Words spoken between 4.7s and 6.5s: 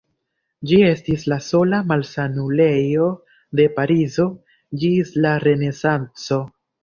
ĝis la Renesanco.